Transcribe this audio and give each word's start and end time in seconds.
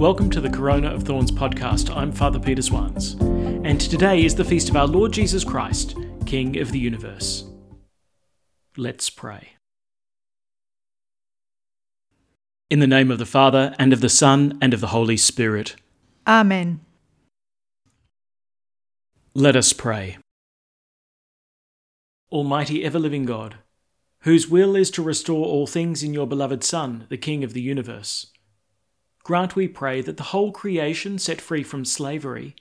Welcome 0.00 0.30
to 0.30 0.40
the 0.40 0.48
Corona 0.48 0.94
of 0.94 1.02
Thorns 1.02 1.30
podcast. 1.30 1.94
I'm 1.94 2.10
Father 2.10 2.40
Peter 2.40 2.62
Swans, 2.62 3.16
and 3.20 3.78
today 3.78 4.24
is 4.24 4.34
the 4.34 4.46
feast 4.46 4.70
of 4.70 4.76
our 4.76 4.86
Lord 4.86 5.12
Jesus 5.12 5.44
Christ, 5.44 5.94
King 6.24 6.56
of 6.56 6.72
the 6.72 6.78
universe. 6.78 7.44
Let's 8.78 9.10
pray. 9.10 9.50
In 12.70 12.78
the 12.78 12.86
name 12.86 13.10
of 13.10 13.18
the 13.18 13.26
Father, 13.26 13.74
and 13.78 13.92
of 13.92 14.00
the 14.00 14.08
Son, 14.08 14.56
and 14.62 14.72
of 14.72 14.80
the 14.80 14.86
Holy 14.86 15.18
Spirit. 15.18 15.76
Amen. 16.26 16.80
Let 19.34 19.54
us 19.54 19.74
pray. 19.74 20.16
Almighty 22.32 22.86
ever 22.86 22.98
living 22.98 23.26
God, 23.26 23.56
whose 24.22 24.48
will 24.48 24.76
is 24.76 24.90
to 24.92 25.02
restore 25.02 25.44
all 25.44 25.66
things 25.66 26.02
in 26.02 26.14
your 26.14 26.26
beloved 26.26 26.64
Son, 26.64 27.04
the 27.10 27.18
King 27.18 27.44
of 27.44 27.52
the 27.52 27.60
universe 27.60 28.28
grant, 29.22 29.56
we 29.56 29.68
pray, 29.68 30.00
that 30.00 30.16
the 30.16 30.24
whole 30.24 30.52
creation, 30.52 31.18
set 31.18 31.40
free 31.40 31.62
from 31.62 31.84
slavery, 31.84 32.54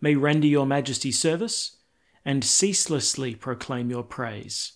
may 0.00 0.14
render 0.14 0.46
your 0.46 0.66
majesty 0.66 1.12
service 1.12 1.76
and 2.24 2.44
ceaselessly 2.44 3.34
proclaim 3.34 3.90
your 3.90 4.02
praise. 4.02 4.72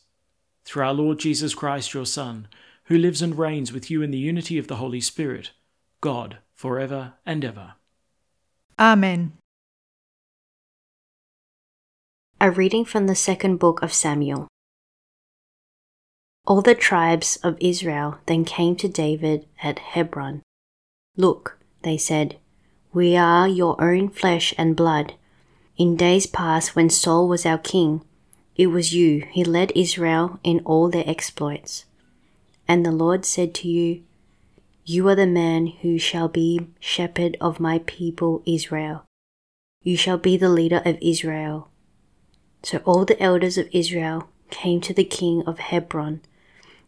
Through 0.65 0.85
our 0.85 0.95
Lord 0.95 1.19
Jesus 1.19 1.55
Christ, 1.55 1.95
your 1.95 2.07
Son, 2.07 2.49
who 2.85 2.97
lives 2.99 3.23
and 3.23 3.39
reigns 3.39 3.73
with 3.73 3.91
you 3.91 4.03
in 4.03 4.11
the 4.11 4.19
unity 4.19 4.59
of 4.59 4.69
the 4.69 4.77
Holy 4.77 5.01
Spirit, 5.01 5.51
God, 6.01 6.39
for 6.55 6.79
ever 6.79 7.15
and 7.27 7.45
ever. 7.45 7.75
Amen. 8.79 9.33
A 12.41 12.51
reading 12.51 12.85
from 12.85 13.07
the 13.07 13.15
second 13.15 13.59
book 13.59 13.83
of 13.83 13.93
Samuel. 13.93 14.49
All 16.45 16.61
the 16.61 16.75
tribes 16.75 17.37
of 17.45 17.57
Israel 17.61 18.19
then 18.27 18.45
came 18.45 18.75
to 18.77 18.89
David 18.89 19.47
at 19.63 19.79
Hebron 19.79 20.43
Look, 21.17 21.59
they 21.83 21.97
said, 21.97 22.37
we 22.95 23.17
are 23.17 23.49
your 23.49 23.83
own 23.83 24.11
flesh 24.11 24.53
and 24.59 24.77
blood. 24.77 25.15
In 25.79 25.97
days 25.97 26.27
past, 26.27 26.77
when 26.77 26.91
Saul 26.91 27.27
was 27.27 27.47
our 27.47 27.57
king, 27.57 28.03
it 28.55 28.67
was 28.67 28.95
you 28.95 29.25
who 29.35 29.45
led 29.45 29.73
Israel 29.75 30.39
in 30.45 30.61
all 30.67 30.91
their 30.91 31.09
exploits. 31.09 31.87
And 32.69 32.85
the 32.85 32.93
Lord 32.93 33.25
said 33.25 33.55
to 33.57 33.69
you, 33.69 34.03
You 34.85 35.09
are 35.09 35.15
the 35.15 35.27
man 35.27 35.69
who 35.69 35.97
shall 35.97 36.29
be 36.29 36.67
shepherd 36.81 37.39
of 37.41 37.61
my 37.61 37.79
people 37.87 38.43
Israel. 38.45 39.07
You 39.83 39.97
shall 39.97 40.19
be 40.19 40.37
the 40.37 40.51
leader 40.51 40.83
of 40.85 40.99
Israel. 41.01 41.71
So 42.63 42.79
all 42.85 43.07
the 43.07 43.21
elders 43.21 43.57
of 43.57 43.71
Israel 43.73 44.29
came 44.51 44.83
to 44.83 44.93
the 44.93 45.05
king 45.05 45.43
of 45.47 45.59
Hebron 45.59 46.21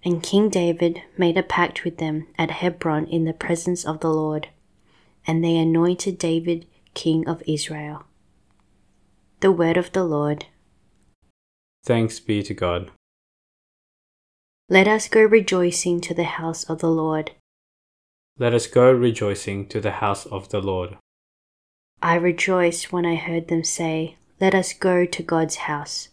and 0.04 0.22
King 0.22 0.50
David 0.50 1.02
made 1.16 1.38
a 1.38 1.42
pact 1.42 1.84
with 1.84 1.96
them 1.96 2.26
at 2.36 2.50
Hebron 2.50 3.06
in 3.06 3.24
the 3.24 3.32
presence 3.32 3.84
of 3.84 4.00
the 4.00 4.10
Lord, 4.10 4.48
and 5.26 5.42
they 5.42 5.56
anointed 5.56 6.18
David 6.18 6.66
king 6.92 7.26
of 7.26 7.42
Israel. 7.46 8.04
The 9.40 9.50
word 9.50 9.76
of 9.76 9.92
the 9.92 10.04
Lord. 10.04 10.46
Thanks 11.84 12.20
be 12.20 12.42
to 12.42 12.54
God. 12.54 12.90
Let 14.68 14.88
us 14.88 15.08
go 15.08 15.22
rejoicing 15.22 16.00
to 16.02 16.14
the 16.14 16.24
house 16.24 16.64
of 16.64 16.80
the 16.80 16.90
Lord. 16.90 17.32
Let 18.38 18.54
us 18.54 18.66
go 18.66 18.92
rejoicing 18.92 19.68
to 19.68 19.80
the 19.80 19.92
house 19.92 20.26
of 20.26 20.48
the 20.50 20.60
Lord. 20.60 20.96
I 22.02 22.16
rejoiced 22.16 22.92
when 22.92 23.06
I 23.06 23.14
heard 23.14 23.48
them 23.48 23.64
say, 23.64 24.16
Let 24.40 24.54
us 24.54 24.72
go 24.72 25.06
to 25.06 25.22
God's 25.22 25.56
house 25.56 26.08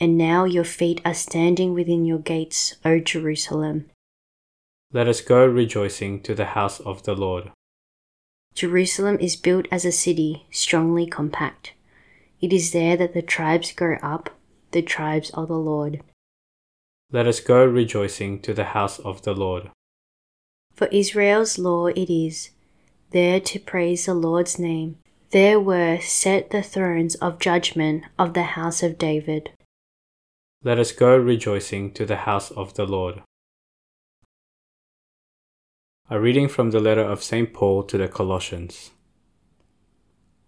and 0.00 0.18
now 0.18 0.44
your 0.44 0.64
feet 0.64 1.00
are 1.04 1.14
standing 1.14 1.74
within 1.74 2.04
your 2.04 2.18
gates, 2.18 2.76
O 2.84 2.98
Jerusalem. 2.98 3.86
Let 4.92 5.08
us 5.08 5.20
go 5.20 5.46
rejoicing 5.46 6.20
to 6.22 6.34
the 6.34 6.46
house 6.56 6.80
of 6.80 7.04
the 7.04 7.14
Lord. 7.14 7.50
Jerusalem 8.54 9.16
is 9.20 9.36
built 9.36 9.66
as 9.70 9.84
a 9.84 9.92
city, 9.92 10.46
strongly 10.50 11.06
compact. 11.06 11.72
It 12.40 12.52
is 12.52 12.72
there 12.72 12.96
that 12.96 13.14
the 13.14 13.22
tribes 13.22 13.72
go 13.72 13.96
up, 14.02 14.30
the 14.72 14.82
tribes 14.82 15.30
of 15.30 15.48
the 15.48 15.54
Lord. 15.54 16.02
Let 17.10 17.26
us 17.26 17.40
go 17.40 17.64
rejoicing 17.64 18.40
to 18.40 18.52
the 18.52 18.64
house 18.76 18.98
of 18.98 19.22
the 19.22 19.34
Lord. 19.34 19.70
For 20.74 20.88
Israel's 20.88 21.58
law 21.58 21.86
it 21.86 22.10
is, 22.10 22.50
there 23.10 23.40
to 23.40 23.58
praise 23.58 24.06
the 24.06 24.14
Lord's 24.14 24.58
name. 24.58 24.96
There 25.30 25.60
were 25.60 25.98
set 26.00 26.50
the 26.50 26.62
thrones 26.62 27.14
of 27.16 27.38
judgment 27.38 28.04
of 28.18 28.34
the 28.34 28.42
house 28.42 28.82
of 28.82 28.98
David. 28.98 29.50
Let 30.64 30.78
us 30.78 30.92
go 30.92 31.16
rejoicing 31.16 31.90
to 31.94 32.06
the 32.06 32.18
house 32.18 32.52
of 32.52 32.74
the 32.74 32.86
Lord. 32.86 33.20
A 36.08 36.20
reading 36.20 36.46
from 36.46 36.70
the 36.70 36.78
letter 36.78 37.02
of 37.02 37.20
St. 37.20 37.52
Paul 37.52 37.82
to 37.82 37.98
the 37.98 38.06
Colossians. 38.06 38.92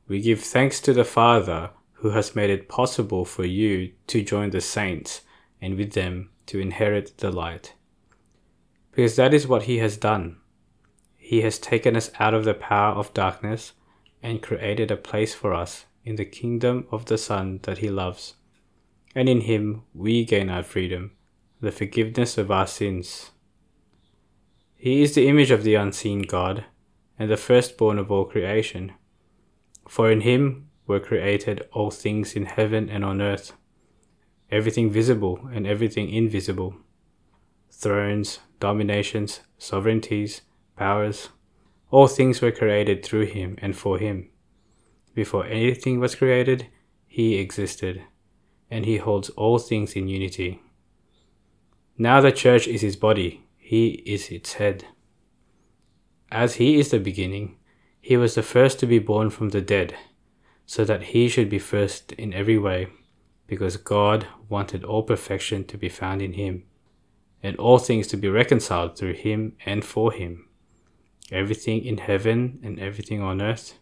We 0.06 0.20
give 0.20 0.40
thanks 0.40 0.78
to 0.82 0.92
the 0.92 1.04
Father 1.04 1.70
who 1.94 2.10
has 2.10 2.36
made 2.36 2.48
it 2.48 2.68
possible 2.68 3.24
for 3.24 3.44
you 3.44 3.90
to 4.06 4.22
join 4.22 4.50
the 4.50 4.60
saints 4.60 5.22
and 5.60 5.76
with 5.76 5.94
them 5.94 6.30
to 6.46 6.60
inherit 6.60 7.18
the 7.18 7.32
light. 7.32 7.74
Because 8.92 9.16
that 9.16 9.34
is 9.34 9.48
what 9.48 9.64
He 9.64 9.78
has 9.78 9.96
done. 9.96 10.36
He 11.16 11.40
has 11.40 11.58
taken 11.58 11.96
us 11.96 12.12
out 12.20 12.34
of 12.34 12.44
the 12.44 12.54
power 12.54 12.94
of 12.94 13.14
darkness 13.14 13.72
and 14.22 14.40
created 14.40 14.92
a 14.92 14.96
place 14.96 15.34
for 15.34 15.52
us 15.52 15.86
in 16.04 16.14
the 16.14 16.24
kingdom 16.24 16.86
of 16.92 17.06
the 17.06 17.18
Son 17.18 17.58
that 17.64 17.78
He 17.78 17.90
loves 17.90 18.34
and 19.14 19.28
in 19.28 19.42
him 19.42 19.82
we 19.94 20.24
gain 20.24 20.50
our 20.50 20.62
freedom, 20.62 21.12
the 21.60 21.72
forgiveness 21.72 22.36
of 22.36 22.50
our 22.50 22.66
sins. 22.66 23.30
He 24.74 25.02
is 25.02 25.14
the 25.14 25.28
image 25.28 25.50
of 25.50 25.62
the 25.62 25.76
unseen 25.76 26.22
God, 26.22 26.64
and 27.18 27.30
the 27.30 27.36
firstborn 27.36 27.98
of 27.98 28.10
all 28.10 28.24
creation. 28.24 28.92
For 29.88 30.10
in 30.10 30.22
him 30.22 30.68
were 30.86 31.00
created 31.00 31.66
all 31.72 31.90
things 31.90 32.34
in 32.34 32.46
heaven 32.46 32.90
and 32.90 33.04
on 33.04 33.22
earth, 33.22 33.52
everything 34.50 34.90
visible 34.90 35.48
and 35.52 35.66
everything 35.66 36.10
invisible, 36.10 36.74
thrones, 37.70 38.40
dominations, 38.60 39.40
sovereignties, 39.58 40.42
powers. 40.76 41.28
All 41.90 42.08
things 42.08 42.42
were 42.42 42.50
created 42.50 43.04
through 43.04 43.26
him 43.26 43.56
and 43.62 43.76
for 43.76 43.98
him. 43.98 44.30
Before 45.14 45.46
anything 45.46 46.00
was 46.00 46.16
created, 46.16 46.66
he 47.06 47.36
existed 47.36 48.02
and 48.74 48.86
he 48.86 48.96
holds 48.96 49.30
all 49.30 49.56
things 49.56 49.92
in 49.94 50.08
unity. 50.08 50.60
Now 51.96 52.20
the 52.20 52.32
church 52.32 52.66
is 52.66 52.80
his 52.80 52.96
body, 52.96 53.44
he 53.56 54.02
is 54.04 54.30
its 54.30 54.54
head. 54.54 54.84
As 56.32 56.56
he 56.56 56.80
is 56.80 56.90
the 56.90 56.98
beginning, 56.98 57.56
he 58.00 58.16
was 58.16 58.34
the 58.34 58.42
first 58.42 58.80
to 58.80 58.86
be 58.86 58.98
born 58.98 59.30
from 59.30 59.50
the 59.50 59.60
dead, 59.60 59.94
so 60.66 60.84
that 60.84 61.04
he 61.14 61.28
should 61.28 61.48
be 61.48 61.60
first 61.60 62.10
in 62.14 62.34
every 62.34 62.58
way, 62.58 62.88
because 63.46 63.76
God 63.76 64.26
wanted 64.48 64.82
all 64.82 65.04
perfection 65.04 65.62
to 65.66 65.78
be 65.78 65.88
found 65.88 66.20
in 66.20 66.32
him, 66.32 66.64
and 67.44 67.56
all 67.58 67.78
things 67.78 68.08
to 68.08 68.16
be 68.16 68.28
reconciled 68.28 68.98
through 68.98 69.14
him 69.14 69.52
and 69.64 69.84
for 69.84 70.10
him, 70.10 70.48
everything 71.30 71.84
in 71.84 71.98
heaven 71.98 72.58
and 72.64 72.80
everything 72.80 73.22
on 73.22 73.40
earth, 73.40 73.78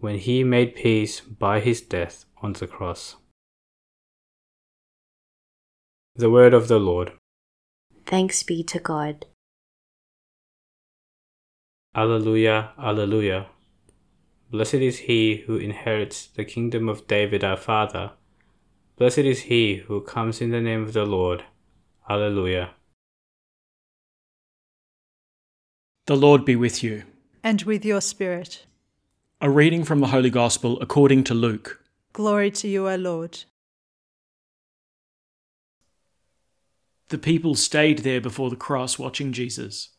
when 0.00 0.18
he 0.18 0.42
made 0.42 0.74
peace 0.74 1.20
by 1.20 1.60
his 1.60 1.80
death 1.80 2.24
on 2.42 2.54
the 2.54 2.66
cross. 2.66 3.14
The 6.14 6.28
word 6.28 6.52
of 6.52 6.68
the 6.68 6.78
Lord. 6.78 7.12
Thanks 8.04 8.42
be 8.42 8.62
to 8.64 8.78
God. 8.78 9.24
Alleluia, 11.94 12.72
Alleluia. 12.78 13.46
Blessed 14.50 14.74
is 14.74 14.98
he 14.98 15.44
who 15.46 15.56
inherits 15.56 16.26
the 16.26 16.44
kingdom 16.44 16.86
of 16.86 17.06
David 17.06 17.42
our 17.42 17.56
father. 17.56 18.12
Blessed 18.98 19.18
is 19.20 19.40
he 19.42 19.76
who 19.76 20.02
comes 20.02 20.42
in 20.42 20.50
the 20.50 20.60
name 20.60 20.82
of 20.82 20.92
the 20.92 21.06
Lord. 21.06 21.44
Alleluia. 22.10 22.74
The 26.06 26.16
Lord 26.16 26.44
be 26.44 26.56
with 26.56 26.82
you. 26.82 27.04
And 27.42 27.62
with 27.62 27.86
your 27.86 28.02
spirit. 28.02 28.66
A 29.40 29.48
reading 29.48 29.82
from 29.82 30.00
the 30.00 30.08
Holy 30.08 30.30
Gospel 30.30 30.78
according 30.82 31.24
to 31.24 31.34
Luke. 31.34 31.82
Glory 32.12 32.50
to 32.50 32.68
you, 32.68 32.88
O 32.90 32.96
Lord. 32.96 33.44
The 37.12 37.18
people 37.18 37.54
stayed 37.56 37.98
there 37.98 38.22
before 38.22 38.48
the 38.48 38.56
cross 38.56 38.98
watching 38.98 39.34
Jesus. 39.34 39.90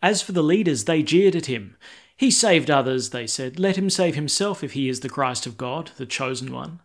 As 0.00 0.22
for 0.22 0.32
the 0.32 0.42
leaders, 0.42 0.84
they 0.84 1.02
jeered 1.02 1.36
at 1.36 1.44
him. 1.44 1.76
He 2.16 2.30
saved 2.30 2.70
others, 2.70 3.10
they 3.10 3.26
said. 3.26 3.58
Let 3.60 3.76
him 3.76 3.90
save 3.90 4.14
himself 4.14 4.64
if 4.64 4.72
he 4.72 4.88
is 4.88 5.00
the 5.00 5.10
Christ 5.10 5.44
of 5.44 5.58
God, 5.58 5.90
the 5.98 6.06
chosen 6.06 6.50
one. 6.50 6.80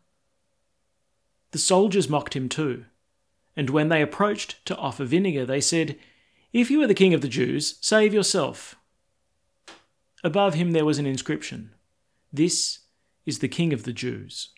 The 1.52 1.58
soldiers 1.58 2.10
mocked 2.10 2.36
him 2.36 2.50
too. 2.50 2.84
And 3.56 3.70
when 3.70 3.88
they 3.88 4.02
approached 4.02 4.58
to 4.66 4.76
offer 4.76 5.06
vinegar, 5.06 5.46
they 5.46 5.62
said, 5.62 5.98
If 6.52 6.70
you 6.70 6.84
are 6.84 6.88
the 6.88 6.94
king 6.94 7.14
of 7.14 7.22
the 7.22 7.30
Jews, 7.30 7.78
save 7.80 8.14
yourself. 8.14 8.76
Above 10.22 10.56
him 10.56 10.72
there 10.74 10.84
was 10.84 11.00
an 11.00 11.06
inscription 11.06 11.72
This 12.34 12.80
is 13.26 13.40
the 13.40 13.48
king 13.48 13.72
of 13.72 13.84
the 13.84 13.94
Jews. 13.94 14.50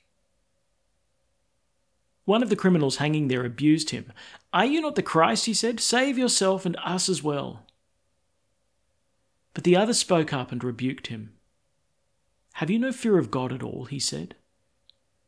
One 2.26 2.44
of 2.44 2.50
the 2.50 2.56
criminals 2.56 2.98
hanging 2.98 3.28
there 3.28 3.46
abused 3.46 3.92
him. 3.92 4.12
Are 4.52 4.66
you 4.66 4.82
not 4.82 4.96
the 4.96 5.04
Christ? 5.04 5.46
he 5.46 5.54
said. 5.54 5.80
Save 5.80 6.18
yourself 6.18 6.66
and 6.66 6.76
us 6.84 7.08
as 7.08 7.24
well. 7.24 7.66
But 9.54 9.64
the 9.64 9.78
other 9.78 9.94
spoke 9.94 10.34
up 10.34 10.52
and 10.52 10.64
rebuked 10.64 11.08
him. 11.08 11.34
Have 12.54 12.70
you 12.70 12.80
no 12.80 12.92
fear 12.92 13.18
of 13.18 13.32
God 13.32 13.54
at 13.54 13.64
all? 13.64 13.86
he 13.86 14.00
said. 14.00 14.36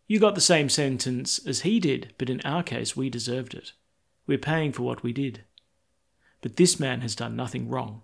You 0.07 0.19
got 0.19 0.35
the 0.35 0.41
same 0.41 0.69
sentence 0.69 1.39
as 1.45 1.61
he 1.61 1.79
did, 1.79 2.13
but 2.17 2.29
in 2.29 2.41
our 2.41 2.63
case 2.63 2.95
we 2.95 3.09
deserved 3.09 3.53
it. 3.53 3.73
We're 4.25 4.37
paying 4.37 4.71
for 4.71 4.83
what 4.83 5.03
we 5.03 5.13
did. 5.13 5.43
But 6.41 6.55
this 6.55 6.79
man 6.79 7.01
has 7.01 7.15
done 7.15 7.35
nothing 7.35 7.69
wrong. 7.69 8.01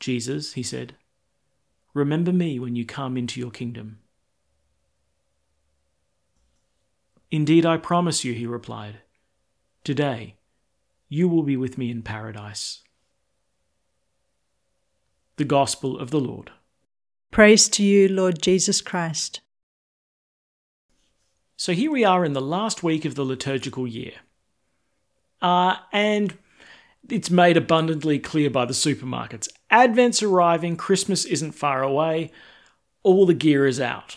Jesus, 0.00 0.54
he 0.54 0.62
said, 0.62 0.94
remember 1.94 2.32
me 2.32 2.58
when 2.58 2.76
you 2.76 2.84
come 2.84 3.16
into 3.16 3.40
your 3.40 3.50
kingdom. 3.50 3.98
Indeed, 7.32 7.64
I 7.64 7.78
promise 7.78 8.24
you, 8.24 8.34
he 8.34 8.46
replied, 8.46 8.98
today 9.84 10.36
you 11.08 11.28
will 11.28 11.42
be 11.42 11.56
with 11.56 11.78
me 11.78 11.90
in 11.90 12.02
paradise. 12.02 12.82
The 15.36 15.46
Gospel 15.46 15.98
of 15.98 16.10
the 16.10 16.20
Lord. 16.20 16.50
Praise 17.30 17.70
to 17.70 17.82
you, 17.82 18.06
Lord 18.06 18.42
Jesus 18.42 18.82
Christ. 18.82 19.40
So 21.56 21.72
here 21.72 21.90
we 21.90 22.04
are 22.04 22.22
in 22.22 22.34
the 22.34 22.40
last 22.42 22.82
week 22.82 23.06
of 23.06 23.14
the 23.14 23.24
liturgical 23.24 23.86
year. 23.86 24.12
Uh, 25.40 25.76
and 25.90 26.36
it's 27.08 27.30
made 27.30 27.56
abundantly 27.56 28.18
clear 28.18 28.50
by 28.50 28.66
the 28.66 28.74
supermarkets. 28.74 29.48
Advent's 29.70 30.22
arriving, 30.22 30.76
Christmas 30.76 31.24
isn't 31.24 31.52
far 31.52 31.82
away, 31.82 32.30
all 33.02 33.24
the 33.24 33.32
gear 33.32 33.66
is 33.66 33.80
out. 33.80 34.16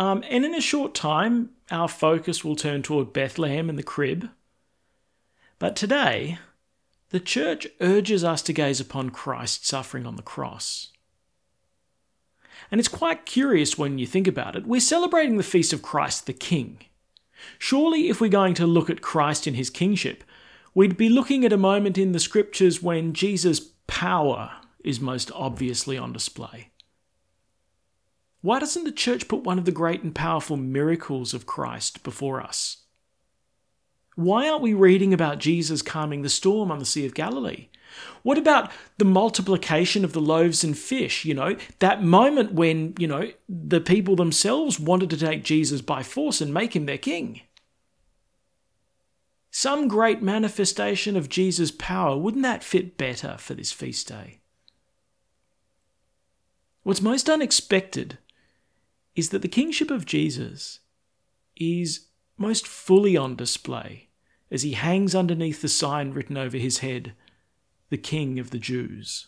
Um, 0.00 0.24
and 0.30 0.46
in 0.46 0.54
a 0.54 0.62
short 0.62 0.94
time, 0.94 1.50
our 1.70 1.86
focus 1.86 2.42
will 2.42 2.56
turn 2.56 2.80
toward 2.80 3.12
Bethlehem 3.12 3.68
and 3.68 3.78
the 3.78 3.82
crib. 3.82 4.30
But 5.58 5.76
today, 5.76 6.38
the 7.10 7.20
church 7.20 7.66
urges 7.82 8.24
us 8.24 8.40
to 8.42 8.54
gaze 8.54 8.80
upon 8.80 9.10
Christ 9.10 9.66
suffering 9.66 10.06
on 10.06 10.16
the 10.16 10.22
cross. 10.22 10.88
And 12.70 12.78
it's 12.78 12.88
quite 12.88 13.26
curious 13.26 13.76
when 13.76 13.98
you 13.98 14.06
think 14.06 14.26
about 14.26 14.56
it. 14.56 14.66
We're 14.66 14.80
celebrating 14.80 15.36
the 15.36 15.42
feast 15.42 15.74
of 15.74 15.82
Christ 15.82 16.24
the 16.24 16.32
King. 16.32 16.78
Surely, 17.58 18.08
if 18.08 18.22
we're 18.22 18.30
going 18.30 18.54
to 18.54 18.66
look 18.66 18.88
at 18.88 19.02
Christ 19.02 19.46
in 19.46 19.52
his 19.52 19.68
kingship, 19.68 20.24
we'd 20.74 20.96
be 20.96 21.10
looking 21.10 21.44
at 21.44 21.52
a 21.52 21.58
moment 21.58 21.98
in 21.98 22.12
the 22.12 22.20
scriptures 22.20 22.82
when 22.82 23.12
Jesus' 23.12 23.72
power 23.86 24.52
is 24.82 24.98
most 24.98 25.30
obviously 25.34 25.98
on 25.98 26.14
display. 26.14 26.70
Why 28.42 28.58
doesn't 28.58 28.84
the 28.84 28.92
church 28.92 29.28
put 29.28 29.42
one 29.42 29.58
of 29.58 29.66
the 29.66 29.72
great 29.72 30.02
and 30.02 30.14
powerful 30.14 30.56
miracles 30.56 31.34
of 31.34 31.46
Christ 31.46 32.02
before 32.02 32.40
us? 32.40 32.78
Why 34.16 34.48
aren't 34.48 34.62
we 34.62 34.74
reading 34.74 35.12
about 35.12 35.38
Jesus 35.38 35.82
calming 35.82 36.22
the 36.22 36.28
storm 36.28 36.70
on 36.70 36.78
the 36.78 36.84
Sea 36.84 37.06
of 37.06 37.14
Galilee? 37.14 37.68
What 38.22 38.38
about 38.38 38.70
the 38.98 39.04
multiplication 39.04 40.04
of 40.04 40.12
the 40.12 40.20
loaves 40.20 40.64
and 40.64 40.76
fish? 40.76 41.24
You 41.24 41.34
know, 41.34 41.56
that 41.80 42.02
moment 42.02 42.52
when, 42.52 42.94
you 42.98 43.06
know, 43.06 43.30
the 43.48 43.80
people 43.80 44.16
themselves 44.16 44.80
wanted 44.80 45.10
to 45.10 45.16
take 45.16 45.44
Jesus 45.44 45.80
by 45.80 46.02
force 46.02 46.40
and 46.40 46.52
make 46.52 46.74
him 46.74 46.86
their 46.86 46.98
king. 46.98 47.42
Some 49.50 49.88
great 49.88 50.22
manifestation 50.22 51.16
of 51.16 51.28
Jesus' 51.28 51.72
power, 51.72 52.16
wouldn't 52.16 52.44
that 52.44 52.62
fit 52.62 52.96
better 52.96 53.36
for 53.38 53.54
this 53.54 53.72
feast 53.72 54.08
day? 54.08 54.38
What's 56.82 57.02
most 57.02 57.28
unexpected 57.28 58.18
is 59.14 59.30
that 59.30 59.42
the 59.42 59.48
kingship 59.48 59.90
of 59.90 60.06
Jesus 60.06 60.80
is 61.56 62.06
most 62.36 62.66
fully 62.66 63.16
on 63.16 63.36
display 63.36 64.08
as 64.50 64.62
he 64.62 64.72
hangs 64.72 65.14
underneath 65.14 65.62
the 65.62 65.68
sign 65.68 66.12
written 66.12 66.36
over 66.36 66.56
his 66.56 66.78
head 66.78 67.12
the 67.90 67.98
King 67.98 68.38
of 68.38 68.50
the 68.50 68.58
Jews. 68.58 69.26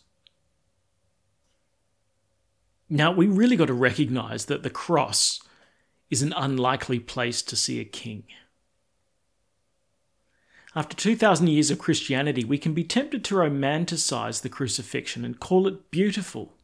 Now, 2.88 3.10
we 3.10 3.26
really 3.26 3.56
got 3.56 3.66
to 3.66 3.74
recognize 3.74 4.46
that 4.46 4.62
the 4.62 4.70
cross 4.70 5.40
is 6.10 6.22
an 6.22 6.32
unlikely 6.36 7.00
place 7.00 7.42
to 7.42 7.56
see 7.56 7.80
a 7.80 7.84
king. 7.84 8.24
After 10.74 10.96
2,000 10.96 11.48
years 11.48 11.70
of 11.70 11.78
Christianity, 11.78 12.44
we 12.44 12.58
can 12.58 12.72
be 12.72 12.84
tempted 12.84 13.24
to 13.24 13.34
romanticize 13.34 14.42
the 14.42 14.48
crucifixion 14.48 15.24
and 15.24 15.40
call 15.40 15.66
it 15.66 15.90
beautiful. 15.90 16.54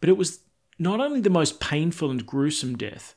But 0.00 0.08
it 0.08 0.16
was 0.16 0.40
not 0.78 1.00
only 1.00 1.20
the 1.20 1.30
most 1.30 1.60
painful 1.60 2.10
and 2.10 2.26
gruesome 2.26 2.76
death, 2.76 3.14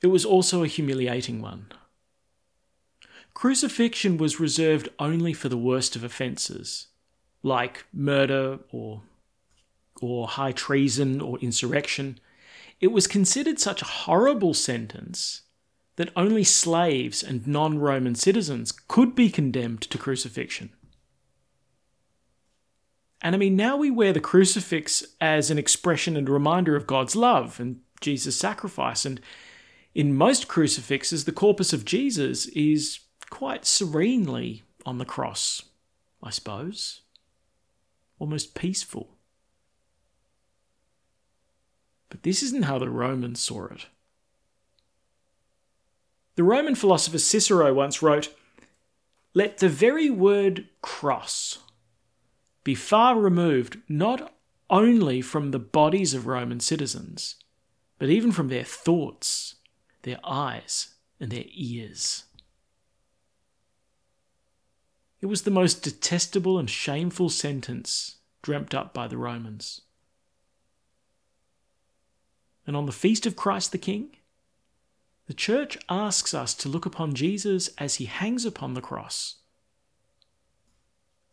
it 0.00 0.08
was 0.08 0.24
also 0.24 0.62
a 0.62 0.68
humiliating 0.68 1.42
one. 1.42 1.66
Crucifixion 3.34 4.16
was 4.16 4.40
reserved 4.40 4.88
only 4.98 5.32
for 5.32 5.48
the 5.48 5.56
worst 5.56 5.96
of 5.96 6.04
offences, 6.04 6.88
like 7.42 7.86
murder 7.92 8.60
or, 8.70 9.02
or 10.00 10.28
high 10.28 10.52
treason 10.52 11.20
or 11.20 11.38
insurrection. 11.38 12.18
It 12.80 12.88
was 12.88 13.06
considered 13.06 13.58
such 13.58 13.82
a 13.82 13.86
horrible 13.86 14.54
sentence 14.54 15.42
that 15.96 16.10
only 16.14 16.44
slaves 16.44 17.22
and 17.24 17.46
non 17.46 17.78
Roman 17.78 18.14
citizens 18.14 18.72
could 18.72 19.14
be 19.16 19.30
condemned 19.30 19.82
to 19.82 19.98
crucifixion. 19.98 20.70
And 23.20 23.34
I 23.34 23.38
mean, 23.38 23.56
now 23.56 23.76
we 23.76 23.90
wear 23.90 24.12
the 24.12 24.20
crucifix 24.20 25.04
as 25.20 25.50
an 25.50 25.58
expression 25.58 26.16
and 26.16 26.28
reminder 26.28 26.76
of 26.76 26.86
God's 26.86 27.16
love 27.16 27.58
and 27.58 27.80
Jesus' 28.00 28.36
sacrifice. 28.36 29.04
And 29.04 29.20
in 29.94 30.14
most 30.14 30.46
crucifixes, 30.46 31.24
the 31.24 31.32
corpus 31.32 31.72
of 31.72 31.84
Jesus 31.84 32.46
is 32.46 33.00
quite 33.30 33.66
serenely 33.66 34.62
on 34.86 34.98
the 34.98 35.04
cross, 35.04 35.62
I 36.22 36.30
suppose. 36.30 37.00
Almost 38.20 38.54
peaceful. 38.54 39.16
But 42.08 42.22
this 42.22 42.42
isn't 42.42 42.64
how 42.64 42.78
the 42.78 42.88
Romans 42.88 43.40
saw 43.40 43.66
it. 43.66 43.86
The 46.36 46.44
Roman 46.44 46.76
philosopher 46.76 47.18
Cicero 47.18 47.74
once 47.74 48.00
wrote 48.00 48.32
Let 49.34 49.58
the 49.58 49.68
very 49.68 50.08
word 50.08 50.68
cross 50.82 51.58
be 52.64 52.74
far 52.74 53.18
removed 53.18 53.78
not 53.88 54.34
only 54.70 55.20
from 55.20 55.50
the 55.50 55.58
bodies 55.58 56.14
of 56.14 56.26
Roman 56.26 56.60
citizens, 56.60 57.36
but 57.98 58.10
even 58.10 58.32
from 58.32 58.48
their 58.48 58.64
thoughts, 58.64 59.56
their 60.02 60.18
eyes, 60.24 60.94
and 61.20 61.30
their 61.30 61.44
ears. 61.48 62.24
It 65.20 65.26
was 65.26 65.42
the 65.42 65.50
most 65.50 65.82
detestable 65.82 66.58
and 66.58 66.70
shameful 66.70 67.28
sentence 67.28 68.16
dreamt 68.42 68.74
up 68.74 68.94
by 68.94 69.08
the 69.08 69.16
Romans. 69.16 69.80
And 72.66 72.76
on 72.76 72.86
the 72.86 72.92
feast 72.92 73.26
of 73.26 73.34
Christ 73.34 73.72
the 73.72 73.78
King, 73.78 74.10
the 75.26 75.34
church 75.34 75.76
asks 75.88 76.34
us 76.34 76.54
to 76.54 76.68
look 76.68 76.86
upon 76.86 77.14
Jesus 77.14 77.68
as 77.78 77.96
he 77.96 78.04
hangs 78.04 78.44
upon 78.44 78.74
the 78.74 78.80
cross. 78.80 79.36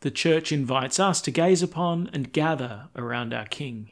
The 0.01 0.11
church 0.11 0.51
invites 0.51 0.99
us 0.99 1.21
to 1.21 1.31
gaze 1.31 1.63
upon 1.63 2.09
and 2.13 2.31
gather 2.31 2.89
around 2.95 3.33
our 3.33 3.45
King. 3.45 3.91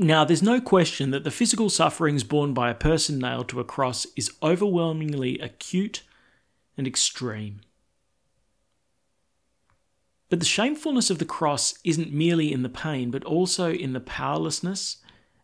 Now, 0.00 0.24
there's 0.24 0.42
no 0.42 0.60
question 0.60 1.10
that 1.10 1.24
the 1.24 1.30
physical 1.30 1.68
sufferings 1.68 2.22
borne 2.22 2.54
by 2.54 2.70
a 2.70 2.74
person 2.74 3.18
nailed 3.18 3.48
to 3.48 3.58
a 3.58 3.64
cross 3.64 4.06
is 4.16 4.32
overwhelmingly 4.42 5.40
acute 5.40 6.04
and 6.76 6.86
extreme. 6.86 7.62
But 10.28 10.38
the 10.38 10.46
shamefulness 10.46 11.10
of 11.10 11.18
the 11.18 11.24
cross 11.24 11.74
isn't 11.84 12.12
merely 12.12 12.52
in 12.52 12.62
the 12.62 12.68
pain, 12.68 13.10
but 13.10 13.24
also 13.24 13.72
in 13.72 13.92
the 13.92 14.00
powerlessness 14.00 14.98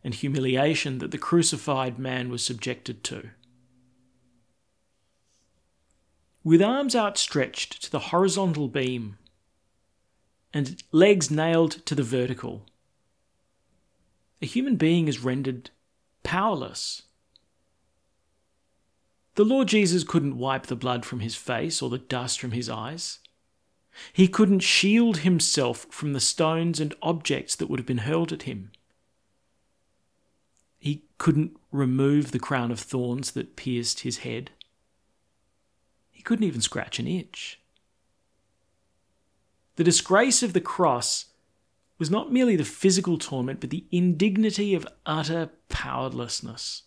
and 0.04 0.14
humiliation 0.14 0.98
that 0.98 1.10
the 1.10 1.18
crucified 1.18 1.98
man 1.98 2.28
was 2.28 2.44
subjected 2.44 3.02
to. 3.04 3.30
With 6.44 6.62
arms 6.62 6.94
outstretched 6.94 7.82
to 7.82 7.90
the 7.90 7.98
horizontal 7.98 8.68
beam 8.68 9.16
and 10.52 10.82
legs 10.92 11.30
nailed 11.30 11.84
to 11.86 11.94
the 11.94 12.02
vertical, 12.02 12.66
a 14.40 14.46
human 14.46 14.76
being 14.76 15.08
is 15.08 15.24
rendered 15.24 15.70
powerless 16.22 17.02
the 19.34 19.44
Lord 19.44 19.66
Jesus 19.66 20.04
couldn't 20.04 20.38
wipe 20.38 20.66
the 20.66 20.76
blood 20.76 21.04
from 21.04 21.20
his 21.20 21.34
face 21.34 21.82
or 21.82 21.90
the 21.90 21.98
dust 21.98 22.40
from 22.40 22.52
his 22.52 22.68
eyes. 22.68 23.18
He 24.12 24.28
couldn't 24.28 24.60
shield 24.60 25.18
himself 25.18 25.86
from 25.90 26.12
the 26.12 26.20
stones 26.20 26.80
and 26.80 26.94
objects 27.02 27.56
that 27.56 27.68
would 27.68 27.78
have 27.80 27.86
been 27.86 27.98
hurled 27.98 28.32
at 28.32 28.42
him. 28.42 28.70
He 30.78 31.04
couldn't 31.18 31.56
remove 31.72 32.30
the 32.30 32.38
crown 32.38 32.70
of 32.70 32.78
thorns 32.78 33.32
that 33.32 33.56
pierced 33.56 34.00
his 34.00 34.18
head. 34.18 34.50
Couldn't 36.24 36.46
even 36.46 36.60
scratch 36.60 36.98
an 36.98 37.06
itch. 37.06 37.60
The 39.76 39.84
disgrace 39.84 40.42
of 40.42 40.52
the 40.52 40.60
cross 40.60 41.26
was 41.98 42.10
not 42.10 42.32
merely 42.32 42.56
the 42.56 42.64
physical 42.64 43.18
torment, 43.18 43.60
but 43.60 43.70
the 43.70 43.84
indignity 43.90 44.74
of 44.74 44.86
utter 45.06 45.50
powerlessness. 45.68 46.82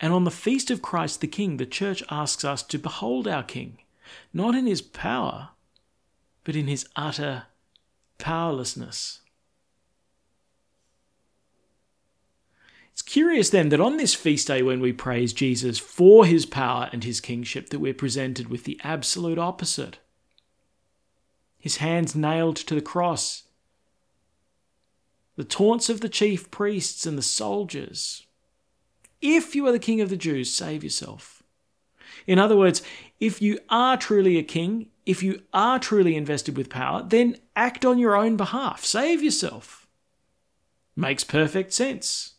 And 0.00 0.12
on 0.12 0.24
the 0.24 0.30
feast 0.30 0.70
of 0.70 0.82
Christ 0.82 1.20
the 1.20 1.26
King, 1.26 1.56
the 1.56 1.66
church 1.66 2.02
asks 2.10 2.44
us 2.44 2.62
to 2.64 2.78
behold 2.78 3.26
our 3.26 3.42
King, 3.42 3.78
not 4.32 4.54
in 4.54 4.66
his 4.66 4.82
power, 4.82 5.50
but 6.44 6.56
in 6.56 6.66
his 6.66 6.86
utter 6.96 7.44
powerlessness. 8.18 9.20
It's 12.96 13.02
curious 13.02 13.50
then 13.50 13.68
that 13.68 13.80
on 13.80 13.98
this 13.98 14.14
feast 14.14 14.46
day, 14.46 14.62
when 14.62 14.80
we 14.80 14.90
praise 14.90 15.34
Jesus 15.34 15.78
for 15.78 16.24
his 16.24 16.46
power 16.46 16.88
and 16.94 17.04
his 17.04 17.20
kingship, 17.20 17.68
that 17.68 17.78
we're 17.78 17.92
presented 17.92 18.48
with 18.48 18.64
the 18.64 18.80
absolute 18.82 19.36
opposite. 19.36 19.98
His 21.58 21.76
hands 21.76 22.14
nailed 22.14 22.56
to 22.56 22.74
the 22.74 22.80
cross, 22.80 23.42
the 25.36 25.44
taunts 25.44 25.90
of 25.90 26.00
the 26.00 26.08
chief 26.08 26.50
priests 26.50 27.04
and 27.04 27.18
the 27.18 27.22
soldiers. 27.22 28.26
If 29.20 29.54
you 29.54 29.66
are 29.66 29.72
the 29.72 29.78
king 29.78 30.00
of 30.00 30.08
the 30.08 30.16
Jews, 30.16 30.50
save 30.50 30.82
yourself. 30.82 31.42
In 32.26 32.38
other 32.38 32.56
words, 32.56 32.80
if 33.20 33.42
you 33.42 33.58
are 33.68 33.98
truly 33.98 34.38
a 34.38 34.42
king, 34.42 34.86
if 35.04 35.22
you 35.22 35.42
are 35.52 35.78
truly 35.78 36.16
invested 36.16 36.56
with 36.56 36.70
power, 36.70 37.02
then 37.02 37.36
act 37.54 37.84
on 37.84 37.98
your 37.98 38.16
own 38.16 38.38
behalf. 38.38 38.86
Save 38.86 39.22
yourself. 39.22 39.86
Makes 40.96 41.24
perfect 41.24 41.74
sense. 41.74 42.35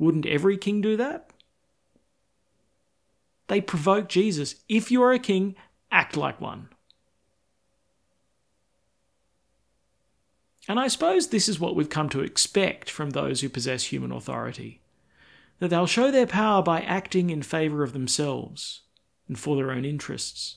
Wouldn't 0.00 0.24
every 0.24 0.56
king 0.56 0.80
do 0.80 0.96
that? 0.96 1.30
They 3.48 3.60
provoke 3.60 4.08
Jesus. 4.08 4.54
If 4.66 4.90
you 4.90 5.02
are 5.02 5.12
a 5.12 5.18
king, 5.18 5.56
act 5.92 6.16
like 6.16 6.40
one. 6.40 6.70
And 10.66 10.80
I 10.80 10.88
suppose 10.88 11.28
this 11.28 11.50
is 11.50 11.60
what 11.60 11.76
we've 11.76 11.90
come 11.90 12.08
to 12.10 12.22
expect 12.22 12.88
from 12.88 13.10
those 13.10 13.42
who 13.42 13.50
possess 13.50 13.84
human 13.84 14.10
authority 14.10 14.80
that 15.58 15.68
they'll 15.68 15.86
show 15.86 16.10
their 16.10 16.26
power 16.26 16.62
by 16.62 16.80
acting 16.80 17.28
in 17.28 17.42
favour 17.42 17.82
of 17.82 17.92
themselves 17.92 18.80
and 19.28 19.38
for 19.38 19.54
their 19.54 19.70
own 19.70 19.84
interests. 19.84 20.56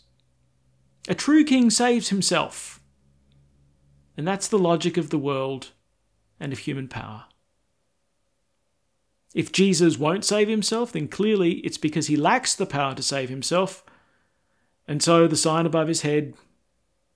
A 1.10 1.16
true 1.16 1.44
king 1.44 1.70
saves 1.70 2.08
himself. 2.08 2.80
And 4.16 4.26
that's 4.26 4.48
the 4.48 4.60
logic 4.60 4.96
of 4.96 5.10
the 5.10 5.18
world 5.18 5.72
and 6.40 6.54
of 6.54 6.60
human 6.60 6.88
power. 6.88 7.26
If 9.34 9.52
Jesus 9.52 9.98
won't 9.98 10.26
save 10.26 10.48
himself, 10.48 10.92
then 10.92 11.08
clearly 11.08 11.54
it's 11.60 11.78
because 11.78 12.08
he 12.08 12.16
lacks 12.16 12.56
the 12.56 12.66
power 12.66 12.94
to 12.94 13.02
save 13.02 13.30
himself. 13.30 13.84
And 14.88 15.02
so 15.02 15.28
the 15.28 15.36
sign 15.36 15.66
above 15.66 15.88
his 15.88 16.02
head 16.02 16.36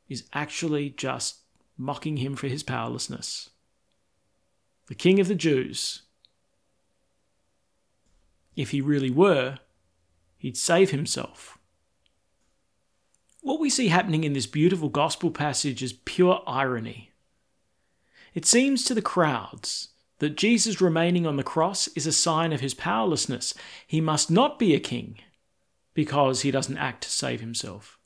is 0.09 0.23
actually 0.33 0.89
just 0.89 1.39
mocking 1.77 2.17
him 2.17 2.35
for 2.35 2.47
his 2.47 2.63
powerlessness. 2.63 3.51
The 4.87 4.95
King 4.95 5.19
of 5.19 5.27
the 5.27 5.35
Jews. 5.35 6.03
If 8.55 8.71
he 8.71 8.81
really 8.81 9.11
were, 9.11 9.59
he'd 10.37 10.57
save 10.57 10.89
himself. 10.89 11.59
What 13.41 13.59
we 13.59 13.69
see 13.69 13.89
happening 13.89 14.23
in 14.23 14.33
this 14.33 14.47
beautiful 14.47 14.89
gospel 14.89 15.29
passage 15.29 15.83
is 15.83 15.93
pure 15.93 16.41
irony. 16.47 17.11
It 18.33 18.45
seems 18.45 18.83
to 18.85 18.95
the 18.95 19.01
crowds 19.01 19.89
that 20.19 20.37
Jesus 20.37 20.81
remaining 20.81 21.27
on 21.27 21.35
the 21.35 21.43
cross 21.43 21.87
is 21.89 22.07
a 22.07 22.11
sign 22.11 22.51
of 22.51 22.61
his 22.61 22.73
powerlessness. 22.73 23.53
He 23.85 24.01
must 24.01 24.31
not 24.31 24.57
be 24.57 24.73
a 24.73 24.79
king 24.79 25.19
because 25.93 26.41
he 26.41 26.51
doesn't 26.51 26.77
act 26.77 27.03
to 27.03 27.09
save 27.09 27.39
himself. 27.39 27.99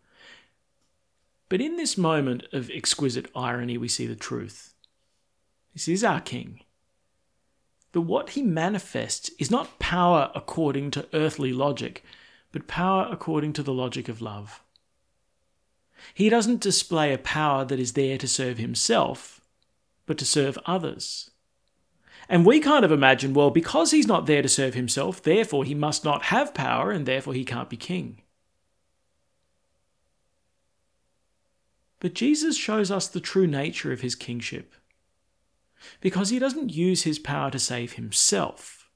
But 1.50 1.62
in 1.62 1.76
this 1.76 1.98
moment 1.98 2.44
of 2.54 2.70
exquisite 2.70 3.30
irony, 3.36 3.78
we 3.78 3.88
see 3.88 4.08
the 4.08 4.16
truth. 4.16 4.74
This 5.74 5.88
is 5.88 6.04
our 6.04 6.22
king. 6.22 6.62
But 7.92 8.02
what 8.02 8.32
he 8.32 8.42
manifests 8.42 9.30
is 9.38 9.52
not 9.52 9.80
power 9.80 10.32
according 10.34 10.92
to 10.92 11.08
earthly 11.14 11.52
logic, 11.52 12.04
but 12.52 12.68
power 12.68 13.08
according 13.12 13.54
to 13.54 13.64
the 13.64 13.74
logic 13.74 14.08
of 14.08 14.22
love. 14.22 14.62
He 16.14 16.30
doesn't 16.30 16.62
display 16.62 17.14
a 17.14 17.18
power 17.18 17.66
that 17.66 17.80
is 17.80 17.94
there 17.94 18.18
to 18.18 18.28
serve 18.28 18.58
himself, 18.58 19.42
but 20.06 20.18
to 20.20 20.26
serve 20.26 20.58
others. 20.66 21.31
And 22.32 22.46
we 22.46 22.62
kind 22.62 22.86
of 22.86 22.94
imagine, 22.94 23.34
well, 23.34 23.50
because 23.50 23.92
he's 23.92 24.08
not 24.08 24.26
there 24.26 24.42
to 24.42 24.48
serve 24.48 24.74
himself, 24.74 25.22
therefore 25.22 25.66
he 25.66 25.76
must 25.76 26.06
not 26.06 26.24
have 26.24 26.54
power, 26.54 26.90
and 26.90 27.06
therefore 27.06 27.34
he 27.34 27.44
can't 27.44 27.70
be 27.70 27.76
king. 27.76 28.22
But 32.00 32.14
Jesus 32.14 32.56
shows 32.56 32.90
us 32.90 33.10
the 33.10 33.20
true 33.20 33.48
nature 33.48 33.92
of 33.92 34.00
his 34.00 34.16
kingship 34.16 34.74
because 36.00 36.30
he 36.30 36.40
doesn't 36.40 36.74
use 36.74 37.04
his 37.04 37.20
power 37.20 37.52
to 37.52 37.60
save 37.60 37.94
himself. 37.94 38.90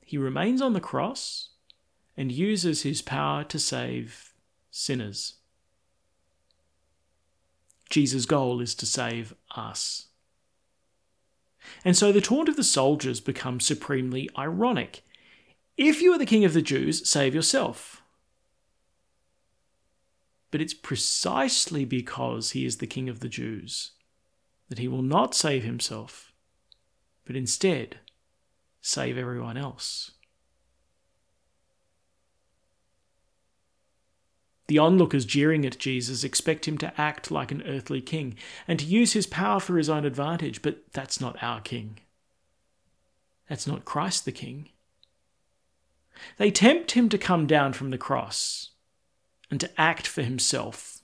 He 0.00 0.18
remains 0.18 0.60
on 0.60 0.72
the 0.72 0.80
cross 0.80 1.50
and 2.16 2.32
uses 2.32 2.82
his 2.82 3.00
power 3.00 3.44
to 3.44 3.60
save 3.60 4.34
sinners. 4.72 5.34
Jesus' 7.90 8.26
goal 8.26 8.60
is 8.60 8.74
to 8.74 8.86
save 8.86 9.36
us. 9.54 10.08
And 11.84 11.96
so 11.96 12.12
the 12.12 12.20
taunt 12.20 12.48
of 12.48 12.56
the 12.56 12.64
soldiers 12.64 13.20
becomes 13.20 13.66
supremely 13.66 14.28
ironic. 14.36 15.02
If 15.76 16.02
you 16.02 16.12
are 16.12 16.18
the 16.18 16.26
king 16.26 16.44
of 16.44 16.52
the 16.52 16.62
Jews, 16.62 17.08
save 17.08 17.34
yourself. 17.34 18.02
But 20.50 20.60
it's 20.60 20.74
precisely 20.74 21.84
because 21.84 22.50
he 22.50 22.66
is 22.66 22.76
the 22.76 22.86
king 22.86 23.08
of 23.08 23.20
the 23.20 23.28
Jews 23.28 23.92
that 24.68 24.78
he 24.78 24.88
will 24.88 25.02
not 25.02 25.34
save 25.34 25.64
himself, 25.64 26.32
but 27.26 27.36
instead 27.36 28.00
save 28.80 29.18
everyone 29.18 29.56
else. 29.56 30.12
The 34.68 34.78
onlookers 34.78 35.24
jeering 35.24 35.66
at 35.66 35.78
Jesus 35.78 36.24
expect 36.24 36.66
him 36.66 36.78
to 36.78 37.00
act 37.00 37.30
like 37.30 37.50
an 37.50 37.62
earthly 37.66 38.00
king 38.00 38.36
and 38.68 38.78
to 38.78 38.86
use 38.86 39.12
his 39.12 39.26
power 39.26 39.60
for 39.60 39.76
his 39.76 39.88
own 39.88 40.04
advantage, 40.04 40.62
but 40.62 40.92
that's 40.92 41.20
not 41.20 41.42
our 41.42 41.60
king. 41.60 41.98
That's 43.48 43.66
not 43.66 43.84
Christ 43.84 44.24
the 44.24 44.32
King. 44.32 44.70
They 46.38 46.50
tempt 46.50 46.92
him 46.92 47.08
to 47.08 47.18
come 47.18 47.46
down 47.46 47.72
from 47.72 47.90
the 47.90 47.98
cross 47.98 48.70
and 49.50 49.60
to 49.60 49.80
act 49.80 50.06
for 50.06 50.22
himself, 50.22 51.02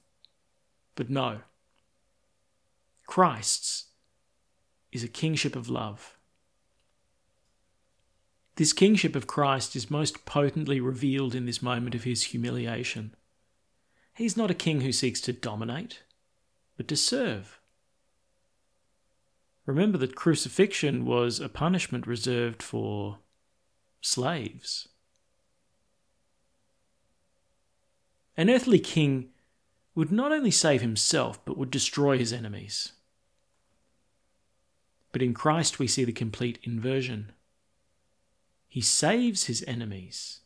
but 0.95 1.11
no. 1.11 1.41
Christ's 3.07 3.87
is 4.93 5.05
a 5.05 5.09
kingship 5.09 5.55
of 5.55 5.69
love. 5.69 6.17
This 8.57 8.73
kingship 8.73 9.15
of 9.15 9.27
Christ 9.27 9.77
is 9.77 9.91
most 9.91 10.25
potently 10.25 10.81
revealed 10.81 11.35
in 11.35 11.47
this 11.47 11.63
moment 11.63 11.95
of 11.95 12.05
his 12.05 12.25
humiliation. 12.25 13.15
He's 14.19 14.37
not 14.37 14.51
a 14.51 14.55
king 14.55 14.81
who 14.81 14.91
seeks 14.91 15.21
to 15.21 15.33
dominate, 15.33 16.03
but 16.77 16.89
to 16.89 16.97
serve. 16.97 17.61
Remember 19.65 19.97
that 19.99 20.17
crucifixion 20.17 21.05
was 21.05 21.39
a 21.39 21.49
punishment 21.49 22.05
reserved 22.05 22.61
for 22.61 23.19
slaves. 24.01 24.89
An 28.37 28.51
earthly 28.51 28.81
king 28.81 29.29
would 29.95 30.11
not 30.11 30.33
only 30.33 30.51
save 30.51 30.81
himself, 30.81 31.45
but 31.45 31.57
would 31.57 31.71
destroy 31.71 32.19
his 32.19 32.33
enemies. 32.33 32.95
But 35.13 35.23
in 35.23 35.33
Christ 35.33 35.79
we 35.79 35.87
see 35.87 36.03
the 36.03 36.11
complete 36.11 36.59
inversion. 36.65 37.31
He 38.67 38.81
saves 38.81 39.45
his 39.45 39.63
enemies 39.69 40.41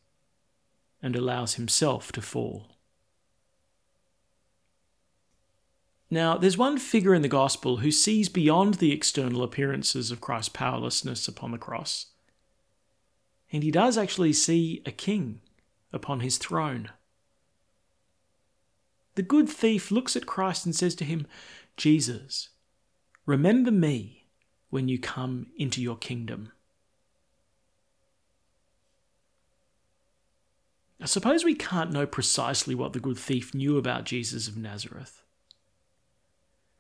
and 1.03 1.17
allows 1.17 1.55
himself 1.55 2.13
to 2.13 2.21
fall. 2.21 2.73
Now, 6.13 6.37
there's 6.37 6.59
one 6.59 6.77
figure 6.77 7.15
in 7.15 7.23
the 7.23 7.27
Gospel 7.27 7.79
who 7.79 7.91
sees 7.91 8.29
beyond 8.29 8.75
the 8.75 8.93
external 8.93 9.43
appearances 9.43 10.11
of 10.11 10.21
Christ's 10.21 10.51
powerlessness 10.51 11.27
upon 11.27 11.53
the 11.53 11.57
cross. 11.59 12.09
And 13.51 13.63
he 13.63 13.71
does 13.71 13.97
actually 13.97 14.35
see 14.35 14.83
a 14.85 14.93
king 14.93 15.41
upon 15.91 16.21
his 16.21 16.37
throne. 16.37 16.91
The 19.15 19.23
good 19.23 19.49
thief 19.49 19.91
looks 19.91 20.15
at 20.15 20.27
Christ 20.27 20.67
and 20.67 20.77
says 20.77 20.95
to 20.97 21.05
him, 21.07 21.27
Jesus, 21.79 22.51
remember 23.25 23.71
me 23.71 24.27
when 24.69 24.89
you 24.89 24.99
come 24.99 25.47
into 25.57 25.81
your 25.81 25.97
kingdom. 25.97 26.53
I 31.01 31.07
suppose 31.07 31.43
we 31.43 31.55
can't 31.55 31.91
know 31.91 32.05
precisely 32.05 32.75
what 32.75 32.93
the 32.93 33.01
good 33.01 33.17
thief 33.17 33.55
knew 33.55 33.79
about 33.79 34.05
Jesus 34.05 34.47
of 34.47 34.59
Nazareth. 34.59 35.22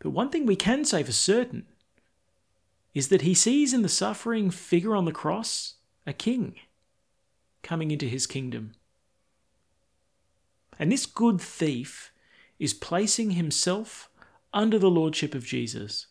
But 0.02 0.10
one 0.10 0.30
thing 0.30 0.46
we 0.46 0.56
can 0.56 0.84
say 0.84 1.04
for 1.04 1.12
certain 1.12 1.64
is 2.92 3.06
that 3.08 3.22
he 3.22 3.34
sees 3.34 3.72
in 3.72 3.82
the 3.82 3.88
suffering 3.88 4.50
figure 4.50 4.96
on 4.96 5.04
the 5.04 5.12
cross 5.12 5.74
a 6.04 6.12
king 6.12 6.56
coming 7.62 7.92
into 7.92 8.06
his 8.06 8.26
kingdom. 8.26 8.72
And 10.76 10.90
this 10.90 11.06
good 11.06 11.40
thief 11.40 12.10
is 12.58 12.74
placing 12.74 13.32
himself 13.32 14.10
under 14.52 14.76
the 14.76 14.90
lordship 14.90 15.36
of 15.36 15.46
Jesus. 15.46 16.08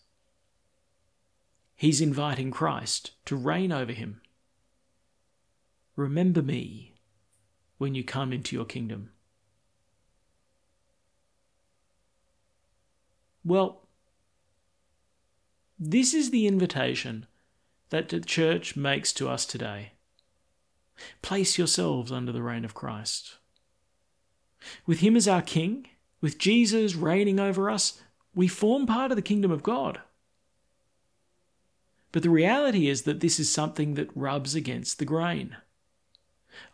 He's 1.76 2.00
inviting 2.00 2.50
Christ 2.50 3.12
to 3.26 3.36
reign 3.36 3.74
over 3.74 3.92
him. 3.92 4.22
Remember 5.98 6.42
me 6.42 6.94
when 7.78 7.94
you 7.94 8.06
come 8.06 8.32
into 8.32 8.56
your 8.56 8.66
kingdom. 8.66 9.10
Well, 13.44 13.82
this 15.80 16.14
is 16.14 16.30
the 16.30 16.46
invitation 16.46 17.26
that 17.90 18.10
the 18.10 18.20
church 18.20 18.76
makes 18.76 19.12
to 19.14 19.28
us 19.28 19.46
today. 19.46 19.94
Place 21.22 21.58
yourselves 21.58 22.12
under 22.12 22.32
the 22.32 22.44
reign 22.44 22.64
of 22.64 22.74
Christ. 22.74 23.38
With 24.86 25.00
Him 25.00 25.16
as 25.16 25.28
our 25.28 25.42
King, 25.42 25.88
with 26.22 26.38
Jesus 26.38 26.96
reigning 26.96 27.40
over 27.40 27.70
us, 27.70 28.02
we 28.36 28.48
form 28.48 28.86
part 28.86 29.12
of 29.12 29.16
the 29.16 29.24
kingdom 29.24 29.52
of 29.52 29.64
God. 29.64 30.00
But 32.12 32.24
the 32.24 32.30
reality 32.30 32.88
is 32.88 33.04
that 33.04 33.22
this 33.22 33.40
is 33.40 33.52
something 33.52 33.96
that 33.96 34.16
rubs 34.16 34.54
against 34.54 35.00
the 35.00 35.06
grain. 35.06 35.58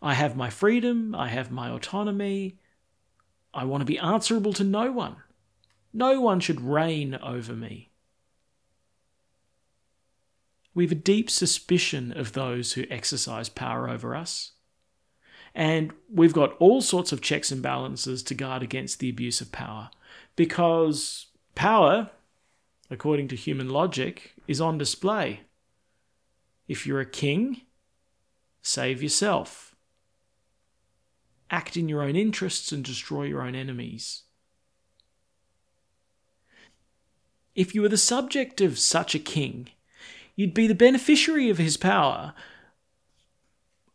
I 0.02 0.14
have 0.14 0.36
my 0.36 0.50
freedom, 0.50 1.14
I 1.14 1.28
have 1.28 1.50
my 1.50 1.70
autonomy, 1.70 2.58
I 3.54 3.64
want 3.64 3.80
to 3.80 3.86
be 3.86 3.98
answerable 3.98 4.52
to 4.54 4.64
no 4.64 4.92
one. 4.92 5.16
No 5.92 6.20
one 6.20 6.40
should 6.40 6.60
reign 6.60 7.18
over 7.22 7.54
me. 7.54 7.90
We 10.74 10.84
have 10.84 10.92
a 10.92 10.94
deep 10.94 11.28
suspicion 11.28 12.16
of 12.16 12.34
those 12.34 12.74
who 12.74 12.84
exercise 12.90 13.48
power 13.48 13.88
over 13.88 14.14
us. 14.14 14.52
And 15.54 15.92
we've 16.08 16.32
got 16.32 16.56
all 16.58 16.80
sorts 16.80 17.10
of 17.10 17.20
checks 17.20 17.50
and 17.50 17.62
balances 17.62 18.22
to 18.24 18.34
guard 18.34 18.62
against 18.62 19.00
the 19.00 19.08
abuse 19.08 19.40
of 19.40 19.50
power 19.50 19.90
because 20.36 21.26
power, 21.56 22.10
according 22.90 23.26
to 23.28 23.36
human 23.36 23.68
logic, 23.68 24.34
is 24.46 24.60
on 24.60 24.78
display. 24.78 25.40
If 26.68 26.86
you're 26.86 27.00
a 27.00 27.06
king, 27.06 27.62
save 28.62 29.02
yourself. 29.02 29.74
Act 31.50 31.76
in 31.76 31.88
your 31.88 32.02
own 32.02 32.14
interests 32.14 32.70
and 32.70 32.84
destroy 32.84 33.24
your 33.24 33.42
own 33.42 33.54
enemies. 33.54 34.22
If 37.58 37.74
you 37.74 37.82
were 37.82 37.88
the 37.88 37.96
subject 37.96 38.60
of 38.60 38.78
such 38.78 39.16
a 39.16 39.18
king, 39.18 39.70
you'd 40.36 40.54
be 40.54 40.68
the 40.68 40.76
beneficiary 40.76 41.50
of 41.50 41.58
his 41.58 41.76
power 41.76 42.32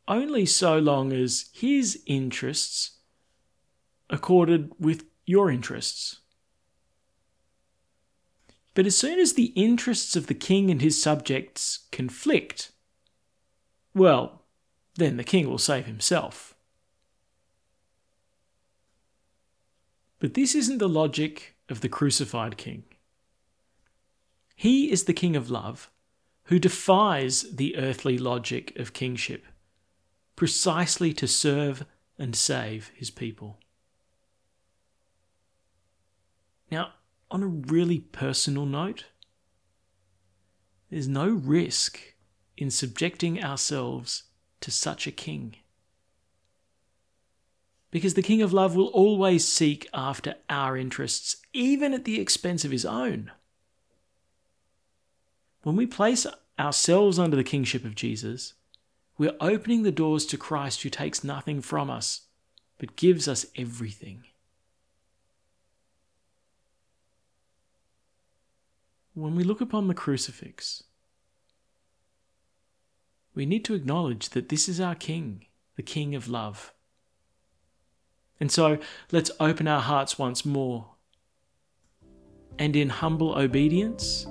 only 0.06 0.46
so 0.46 0.78
long 0.78 1.14
as 1.14 1.46
his 1.54 2.04
interests 2.06 2.98
accorded 4.10 4.74
with 4.78 5.06
your 5.26 5.50
interests. 5.50 6.20
But 8.74 8.86
as 8.86 8.98
soon 8.98 9.18
as 9.18 9.32
the 9.32 9.54
interests 9.56 10.18
of 10.18 10.28
the 10.28 10.34
king 10.34 10.70
and 10.70 10.82
his 10.82 11.02
subjects 11.02 11.88
conflict, 11.90 12.74
well, 13.96 14.42
then 14.96 15.16
the 15.16 15.24
king 15.24 15.50
will 15.50 15.58
save 15.58 15.86
himself. 15.86 16.54
But 20.20 20.34
this 20.34 20.54
isn't 20.54 20.80
the 20.80 20.90
logic 20.90 21.56
of 21.70 21.80
the 21.80 21.88
crucified 21.88 22.58
king. 22.58 22.84
He 24.64 24.90
is 24.90 25.04
the 25.04 25.14
king 25.14 25.36
of 25.36 25.50
love 25.50 25.92
who 26.46 26.58
defies 26.58 27.44
the 27.54 27.76
earthly 27.76 28.18
logic 28.18 28.72
of 28.80 28.94
kingship 28.94 29.44
precisely 30.38 31.12
to 31.16 31.28
serve 31.28 31.86
and 32.18 32.34
save 32.34 32.90
his 32.96 33.10
people. 33.10 33.60
Now, 36.72 36.94
on 37.30 37.44
a 37.44 37.48
really 37.48 38.00
personal 38.00 38.66
note, 38.66 39.04
there's 40.90 41.10
no 41.10 41.28
risk 41.28 42.00
in 42.56 42.72
subjecting 42.72 43.44
ourselves 43.44 44.24
to 44.62 44.72
such 44.72 45.06
a 45.06 45.12
king. 45.12 45.58
Because 47.92 48.14
the 48.14 48.22
King 48.22 48.42
of 48.42 48.54
Love 48.54 48.78
will 48.78 48.88
always 48.88 49.46
seek 49.46 49.90
after 49.94 50.36
our 50.50 50.78
interests, 50.78 51.36
even 51.52 51.94
at 51.94 52.06
the 52.06 52.22
expense 52.22 52.64
of 52.64 52.72
his 52.72 52.86
own. 52.86 53.30
When 55.64 55.76
we 55.78 55.86
place 55.86 56.28
ourselves 56.60 57.18
under 57.18 57.36
the 57.36 57.44
kingship 57.44 57.86
of 57.86 57.96
Jesus, 57.96 58.54
we're 59.18 59.36
opening 59.40 59.84
the 59.84 59.92
doors 59.92 60.26
to 60.28 60.38
Christ 60.38 60.82
who 60.84 60.90
takes 60.90 61.24
nothing 61.24 61.62
from 61.62 61.90
us, 61.90 62.22
but 62.78 62.96
gives 62.96 63.28
us 63.28 63.46
everything. 63.56 64.24
When 69.14 69.36
we 69.36 69.44
look 69.44 69.62
upon 69.62 69.88
the 69.88 69.94
crucifix, 69.94 70.84
we 73.36 73.46
need 73.46 73.64
to 73.66 73.74
acknowledge 73.74 74.30
that 74.30 74.50
this 74.50 74.68
is 74.68 74.82
our 74.82 74.96
King, 74.96 75.46
the 75.76 75.84
King 75.84 76.14
of 76.16 76.28
love. 76.28 76.74
And 78.40 78.52
so 78.52 78.80
let's 79.12 79.32
open 79.40 79.68
our 79.68 79.82
hearts 79.82 80.20
once 80.20 80.44
more 80.44 80.88
and 82.60 82.76
in 82.76 82.90
humble 82.90 83.38
obedience 83.38 84.28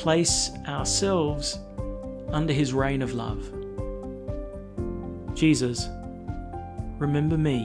place 0.00 0.50
ourselves 0.66 1.58
under 2.30 2.54
his 2.54 2.72
reign 2.72 3.02
of 3.02 3.12
love. 3.12 3.52
Jesus, 5.34 5.88
remember 6.98 7.36
me 7.36 7.64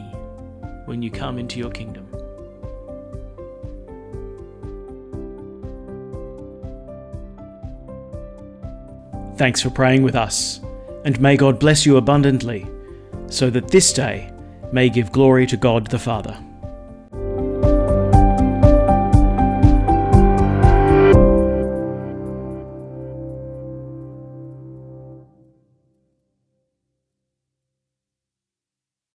when 0.84 1.02
you 1.02 1.10
come 1.10 1.40
into 1.40 1.60
your 1.60 1.72
kingdom. 1.72 2.06
Thanks 9.38 9.62
for 9.62 9.70
praying 9.70 10.04
with 10.04 10.16
us, 10.16 10.60
and 11.06 11.20
may 11.22 11.38
God 11.38 11.58
bless 11.58 11.86
you 11.86 11.96
abundantly, 11.96 12.68
so 13.28 13.50
that 13.50 13.70
this 13.70 13.94
day 13.94 14.30
may 14.74 14.90
give 14.90 15.14
glory 15.14 15.48
to 15.48 15.56
God 15.56 15.88
the 15.88 16.00
Father. 16.00 16.38